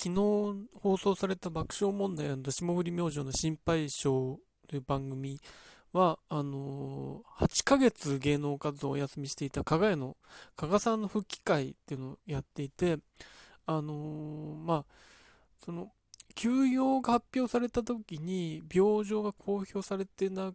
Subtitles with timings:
[0.00, 5.40] 昨日放送された爆笑問題霜降り明星の心配性という番組
[5.92, 10.16] は、あのー、8ヶ月芸能活動をお休みしていた加賀屋の
[10.54, 12.98] 加賀さんの復帰会っていうのをやっていて、
[13.66, 14.84] あのー、まあ、
[15.64, 15.90] その、
[16.36, 20.52] 休養が発表された時に病状が公表されてな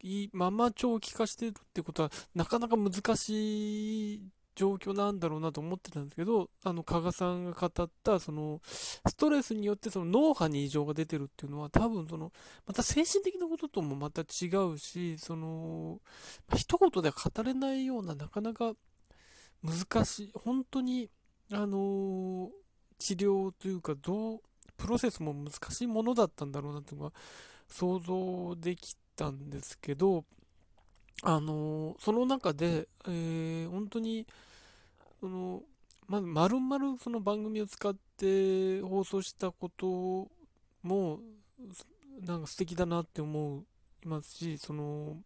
[0.00, 4.22] いまま長期化してるってことはなかなか難しい
[4.58, 12.32] 状況なんだろうなと思ってたんですけど、あの、加賀さんが語った、その、ストレスによってその脳波に異常が出てるっていうのは、多分その、
[12.66, 16.00] また精神的なことともまた違うし、その、
[16.56, 18.72] 一言では語れないような、なかなか
[19.62, 21.08] 難しい、本当に、
[21.52, 22.50] あの
[22.98, 24.40] 治療というか、どう、
[24.76, 27.12] プロセスも難しいものだったんだろうなというのが
[27.68, 30.24] 想像できたんですけど、
[31.22, 34.26] あのその中で、えー、本当に、
[35.20, 35.62] その、
[36.06, 40.28] まず、まるまるその番組を使って放送したこと
[40.82, 41.20] も、
[42.24, 43.64] なんか素敵だなって思
[44.04, 45.16] いますし、その、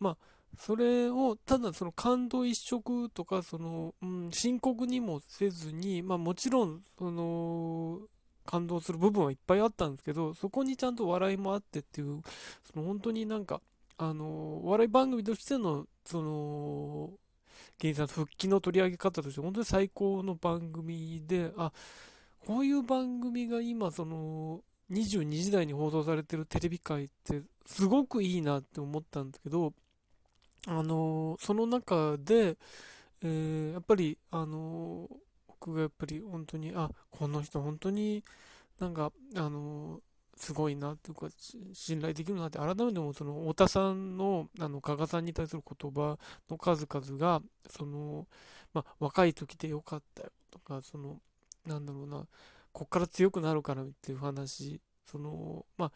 [0.00, 0.16] まあ、
[0.58, 8.00] それを、ただその感動一色とか、その、うん、深刻にもせずに、まあもちろん、その、
[8.44, 12.22] 感動する部分はいっぱいあったんですけど、そこにちゃんと笑いもあってっていう、
[12.72, 13.60] その本当になんか、
[13.98, 17.10] あの、笑い番組としての、その、
[17.78, 21.72] 芸人さん復帰の取り上げ方として本当に最高の番組で、あ、
[22.46, 24.60] こういう番組が今その
[24.90, 29.72] 22時台に放送されてるテレビ界ってすごくいいなって思ったんですけど、
[30.66, 32.56] あのその中で、
[33.22, 35.08] えー、やっぱり、あの
[35.48, 38.24] 僕がやっぱり本当に、あ、この人本当に
[38.78, 40.00] なんか、あの
[40.36, 41.28] すごいなっていうか、
[41.72, 46.18] 信頼できるなって、改めてもその太田さんの、あの、加賀さんに対する言葉
[46.50, 48.26] の数々が、その、
[48.72, 51.20] まあ、若い時でよかったよとか、その、
[51.66, 52.26] なんだろうな、
[52.72, 55.92] こっから強くなるからっていう話、その、ま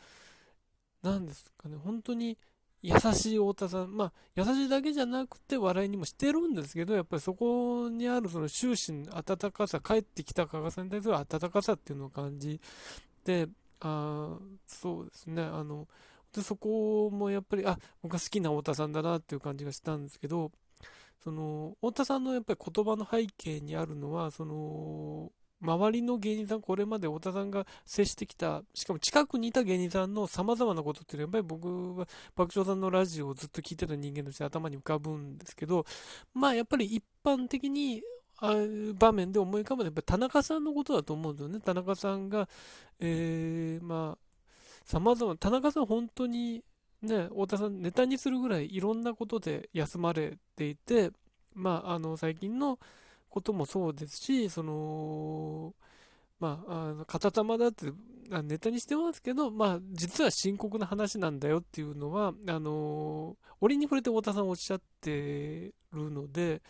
[1.02, 2.38] あ、なんですかね、本当に
[2.82, 12.60] 優しい太田さん、まあ、優しいだけじゃなくて笑いにもしてるんですけど、やっぱりそこにあるその終始温かさ、帰ってきた加賀さんに対する温かさっていうのを感じ
[13.24, 13.48] て、
[13.80, 15.42] あそうですね。
[15.42, 15.88] あの、
[16.42, 20.52] そこもやっぱり、あ、僕が好きな太田さんだなっていう感じがしたんですけど、
[21.22, 35.86] その、太田さんのやっぱり言葉の背景にあるのは、その、周りの芸人さん、これまで太田さんが接してきた、しかも近くにいた芸人さんの様々なことっていうのは、やっぱり僕は爆笑さんのラジオをずっと聞いてた人間として頭に浮かぶんですけど、
[36.34, 38.02] まあやっぱり一般的に
[38.98, 41.60] 場面で思い浮かぶのはやっぱり田中さんのことだと思うんですよね。
[41.60, 42.48] 田中さんが、
[43.00, 44.26] えー、まあ、
[44.84, 46.62] 様々、田中さん本当に
[47.02, 51.10] ね、太田さんネタにするぐらいいろんなことで休まれていて、
[51.54, 52.78] まあ、あの、最近の
[53.28, 55.74] こともそうですし、その、
[56.40, 57.92] まあ、あの、片玉だって
[58.42, 66.62] ネタにしてますけど、まあ、実は深刻な話なんだよっていうのは、あの、折に触れて太田さんおっしゃってるので、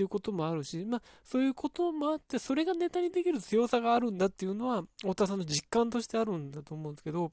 [0.00, 7.30] っていうこともあるし、まあ、そういうこともあって、それがネタにできる強さがあるんだっていうのは、太田さんの実感としてあるんだと思うんですけど、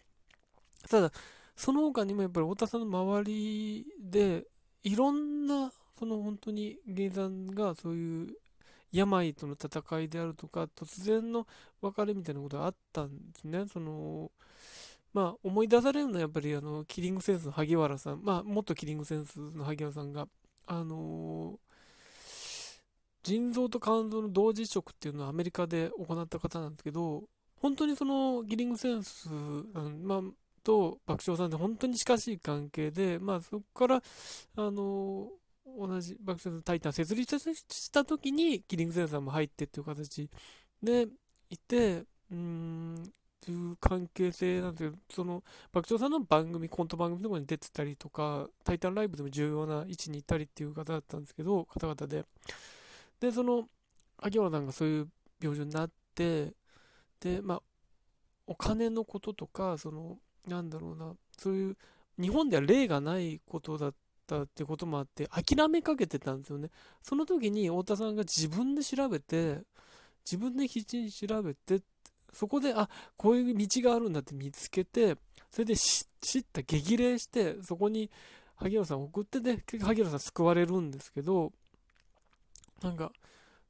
[0.89, 1.11] ただ、
[1.55, 4.47] その他にもやっぱり太田さんの周りで、
[4.83, 8.35] いろんな、その本当に芸人がそういう
[8.91, 11.47] 病との戦いであるとか、突然の
[11.81, 13.65] 別れみたいなことがあったんですね。
[13.71, 14.29] その、
[15.13, 20.27] まあ、思い出されるのはやっぱりあの、キリングセンスの萩原さん、まあ、元キリングセンスの萩原さんが、
[20.65, 21.57] あの
[23.27, 27.23] 腎臓と肝臓の同時移植っていうのはアメリカで行った方なんですけど、
[27.61, 29.27] 本当にそのギリングセンス、
[30.01, 30.21] まあ、
[30.63, 34.01] と爆笑さんって本当に近しい関係で、まあそこから、
[34.55, 35.27] あの、
[35.77, 40.29] 同じ爆笑さんのタイタン設立した時にギリングセンスさんも入ってっていう形
[40.81, 41.07] で
[41.49, 43.03] いて、うーん、
[43.41, 52.25] という関係性なんですけど、その爆笑さんの番組、コント番組とかに出てたりとか、タイタンライブでも重要な位置にいたりっていう方だったんですけど、方々で。
[53.19, 53.67] で、その、
[54.17, 55.09] 秋原さんがそういう
[55.41, 56.53] 病状になって、
[57.19, 57.61] で、まあ、
[58.45, 60.17] お金のこととか、その、
[60.47, 61.77] なんだろうな、そういう、
[62.19, 63.93] 日本では例がないことだっ
[64.25, 66.69] たってこともあって、諦めかけてたんですよね。
[67.03, 69.61] その時に太田さんが自分で調べて、
[70.25, 71.81] 自分で必死に調べて、
[72.33, 75.17] そこで、あ、こういう道があるんだって見つけて、
[75.51, 76.05] それで知
[76.39, 78.09] った激励して、そこに
[78.55, 81.51] 萩原さん送ってね、萩原さん救われるんですけど、
[82.81, 83.11] なんか、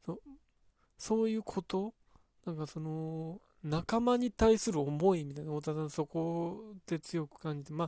[0.05, 0.19] そ
[0.97, 1.93] そういうこと？
[2.45, 7.85] なんかその、仲間に対する思いみたいな、太田さんそこで強く感じて、ま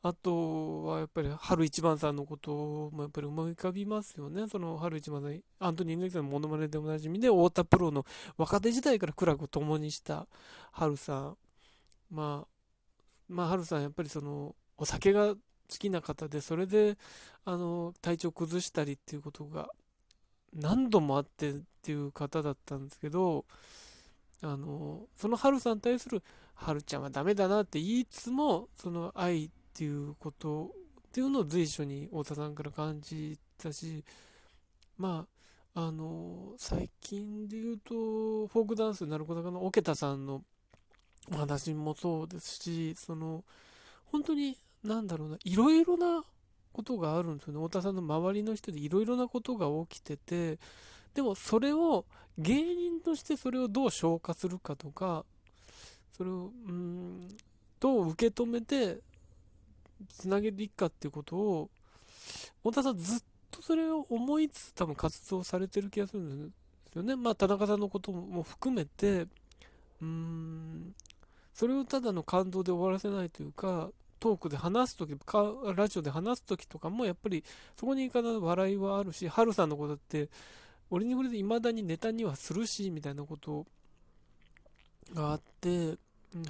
[0.00, 2.50] あ、あとはやっぱり春一番さんのこと
[2.92, 4.48] もやっぱり思い浮かびますよね。
[4.48, 8.06] その春一番さん、アントニー猪木さんのモノマネでおなじみで、太田プロの
[8.36, 10.26] 若手時代から苦楽を共にした
[10.72, 11.36] 春さん。
[12.10, 12.48] まあ、
[13.28, 15.38] まあ、春さんやっぱりその、お酒が好
[15.68, 16.96] きな方で、それで、
[17.44, 19.68] あの、体調崩したりっていうことが
[20.54, 23.44] 何度もあってっていう方だったんですけど、
[24.42, 26.22] あの、その春さんに対する、
[26.54, 30.72] 春ちゃんはダメだなって言いつも、その愛っていうこと
[31.08, 34.04] っていうのを随所に太田さんから感じたし、
[34.96, 35.26] ま
[35.74, 37.94] あ、あの、最近で言うと、
[38.48, 40.42] フォークダンスになることかな、桶田さんの
[41.30, 43.44] お話もそうですし、その、
[44.06, 46.24] 本当に、なんだろうな、いろいろな
[46.78, 47.58] ことがあるんですよね。
[47.58, 50.60] 太田さんの周りの人でいろいろなことが起きてて、
[51.12, 52.04] でもそれを
[52.38, 55.24] 芸人としてそれをどう消化するかとか、
[56.16, 57.26] それを、うん、
[57.80, 58.98] どう受け止めて
[60.08, 61.68] つなげていくかっていうことを、
[62.58, 66.52] 太田さんずっとそれを思いつつ多分活動されてる気がするんで
[66.92, 67.16] すよね。
[67.16, 69.26] まあ田中さんのことも含めて、
[70.00, 70.94] うん、
[71.52, 75.16] それをただの感動で終わらせないというか、トークで話すとき、
[75.76, 77.44] ラジオで話すときとかも、やっぱり
[77.76, 80.28] そこに必ず笑いはあるし、ハルさんのことって、
[80.90, 83.66] 俺に触れて未だにネタにはするし、みたいなこと
[85.14, 85.98] があって、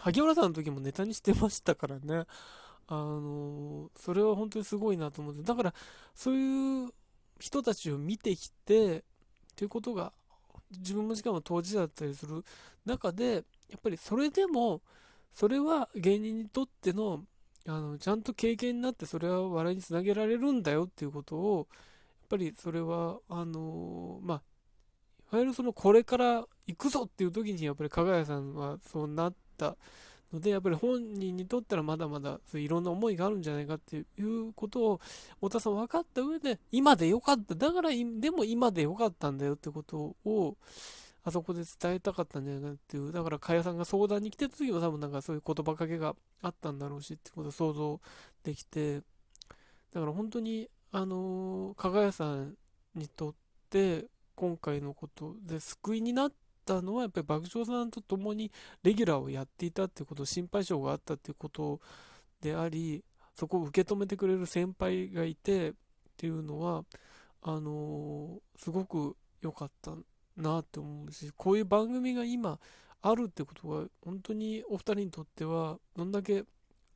[0.00, 2.25] 萩原さんの時もネタにしてましたからね。
[2.88, 5.43] あの、それは本当にすごいなと思って。
[5.43, 5.75] だから、
[6.14, 6.91] そういう
[7.38, 9.03] 人たちを見てきて、っ
[9.55, 10.12] ていうことが、
[10.71, 12.44] 自分もしかも当事者だったりする
[12.87, 14.81] 中で、やっぱりそれでも、
[15.32, 17.25] それは芸人にとっての
[17.69, 21.67] あのちゃんと経験になってそれは笑いにつなげられるんだよっていうことを
[22.20, 24.43] やっぱりそれはあのまあ
[25.32, 29.76] いわゆるそのこれから行くぞっていう時にやっぱり加賀谷さんはそうなった
[30.32, 35.00] のでやっぱり本人にとったらまだまだそういろんな思いがあるんじゃないかっていうことを
[35.37, 37.55] 太田さん分かった上で今でよかった。
[37.55, 40.56] だからでも今でよかったんだよってことを
[41.28, 48.00] あそこで伝えたかったんじゃないかっていう、だから、かやさんが相談に来てた時も多分なんかそういう言葉かけがあったんだろうしってことを想像
[48.44, 49.02] できて、
[49.92, 52.56] だから本当に、あのー、かがやさん
[52.94, 53.34] にとっ
[53.70, 56.32] て、今回のことで救いになっ
[56.64, 58.50] たのは、やっぱり爆笑さんと共に
[58.82, 61.80] レギュラーをやっていたってこと、心配性があったっていうこと
[62.40, 63.04] であり、
[63.34, 65.72] そこを受け止めてくれる先輩がいてっ
[66.16, 66.84] ていうのは、
[67.42, 69.92] あのー、すごく良かった。
[70.38, 72.58] なって思うし、こういう番組が今
[73.02, 76.44] あるってことは、本当にお二人にとっては、どんだけ、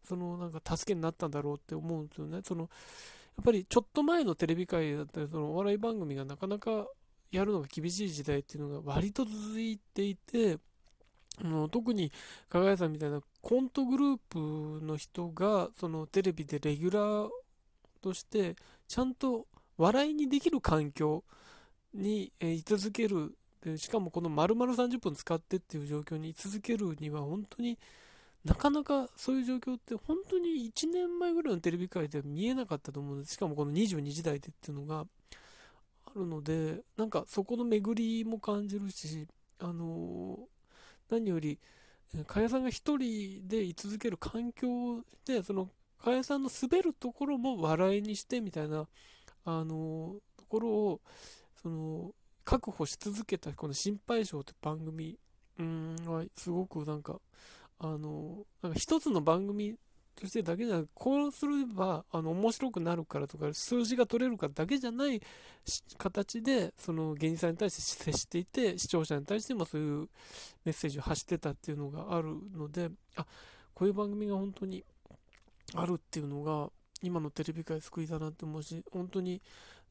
[0.04, 2.40] そのなんか助けになったんだろうって思うんですよね。
[2.44, 6.86] その、やっぱりちょっと前のテレビ界だったり、そのお笑い番組がなかなか
[7.30, 10.58] やるのが厳しい時代っていうのが割と続いていて、
[11.40, 12.12] あの特に
[12.50, 17.30] 加賀谷さんみたいなコントグループの人がそのテレビでレギュラー
[18.02, 18.54] として
[18.86, 19.46] ちゃんと
[19.78, 21.24] 笑いにできる環境
[21.94, 27.78] に、居続けるで、しかもこの丸々30分使ってっていう状況に居続けるには本当に
[28.44, 33.34] なかなかそういう状況って本当に1年前ぐらいのテレビ界では見えなかったと思うんです。
[33.34, 35.06] しかもこの22時代でっていうのがあ
[36.16, 39.28] るので、なんかそこの巡りも感じるし、
[39.60, 40.40] あの、
[41.08, 41.60] 何より、
[42.26, 45.70] かやさんが一人で居続ける環境で、その、
[46.02, 48.88] かやさんの滑るところも笑いにしてみたいな、
[49.44, 51.00] あの、ところを、
[51.62, 52.14] その、
[52.44, 55.18] 確保し続けたこの心配性って番組、
[55.58, 57.20] うん、はすごくなんか、
[57.78, 59.76] あの、なんか一つの番組
[60.14, 65.20] としてだけじゃなく、こうすれば、あの、面白くなるからとか、数字が取れるからだけじゃない
[65.98, 70.08] 形で、その芸人さんに対して接していて、視聴者に対してもそういう
[70.64, 73.26] メッセージを発してたっていうのがあるので、あ、
[73.74, 74.84] こういう番組が本当に
[75.74, 76.70] あるっていうのが、
[77.02, 79.40] 今のテレビ界救いだなって思うし、本当に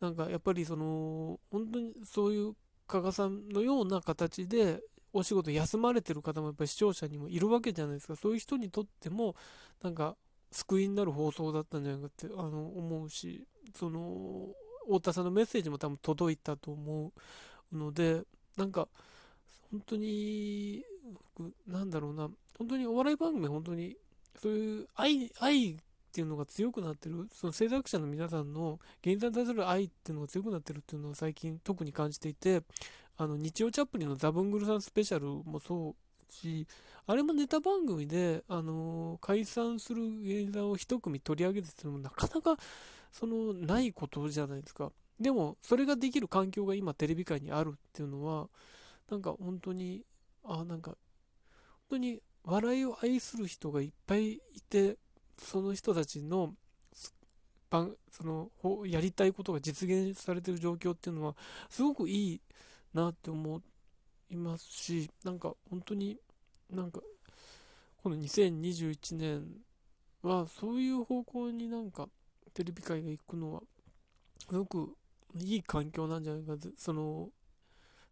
[0.02, 2.54] なんかやっぱりその、本当にそういう
[2.88, 4.82] 加賀さんのような形で、
[5.14, 8.16] お仕事休まれてる方もやっぱり視聴者にもいるわけじゃないですか。
[8.16, 9.36] そういう人にとっても、
[9.82, 10.18] なんか、
[10.52, 14.50] 救いになる放送だったんじゃないかってあの思うし、その、
[14.86, 17.14] 太田さんのメッセージも多分届いたと思
[17.72, 18.24] うので、
[18.58, 18.88] なんか、
[19.72, 20.84] 本当に、
[21.68, 23.96] なんだろうな、本当にお笑い番組、本当に、
[24.42, 25.78] そういう愛、愛
[26.12, 32.64] っていうのが強くなってる、その制作者の皆さんの現在に対する愛っていうのが強くなってるっていうのを最近特に感じていて、
[33.18, 35.96] あの、日曜チャップリンのザブングルさんスペシャルもそ
[36.30, 36.68] うし、
[37.08, 42.62] あれもネタ番組で、あのー、解散する芸人を一組取り上げてていうのもなかなか、
[43.10, 44.92] その、ないことじゃないですか。
[45.18, 48.50] でも、それができる環境が今テレビ界にあるっていうのは、
[49.10, 50.04] なんか本当に、
[50.44, 50.98] あ、なんか、本
[51.92, 54.40] 当に笑いを愛する人がいっぱいい
[54.70, 54.98] て、
[55.42, 56.54] その人たちの、
[58.10, 58.52] その、
[58.86, 61.36] やりたいことが実現されてる状況っていうのは、
[61.70, 62.42] すごくいい
[62.94, 63.62] なって思
[64.30, 66.18] いますし、なんか本当に
[66.70, 67.02] なんか、
[68.04, 69.62] この2021年
[70.22, 72.10] はそういう方向になんか
[72.54, 73.62] テレビ界が行くのは、
[74.50, 74.96] すごく
[75.36, 77.30] いい環境なんじゃないかその、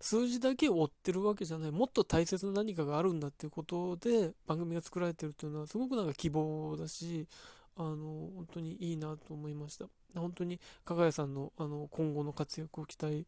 [0.02, 7.28] 数字だけ追ってるわけじゃない、もっと大切な何かがあるんだっていうことで番組が作られてるっていうのはすごくなんか希望だし、
[7.76, 9.86] あの、本当にいいなと思いました。
[10.16, 13.26] 本当に、加賀谷さんのあの今後の活躍を期待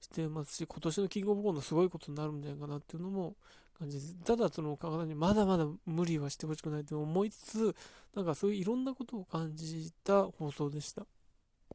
[0.00, 3.36] してますし、今年のキングオブコントすごいことになるんじゃないかなっていうのも
[3.78, 4.14] 感じです。
[4.24, 7.76] ただ、その、加賀さんにまだまだ無理はしてほしくないと思いつつ、
[8.14, 11.06] なんかそういういろんなことを感じた放送でした。